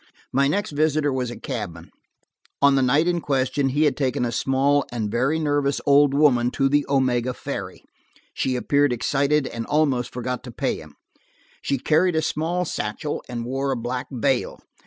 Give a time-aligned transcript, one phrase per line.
[0.33, 1.91] My next visitor was a cabman.
[2.59, 6.15] On the night in question he had taken a small and a very nervous old
[6.15, 7.83] woman to the Omega ferry.
[8.33, 10.95] She appeared excited and almost forgot to pay him.
[11.61, 14.57] She carried a small satchel, and wore a black veil.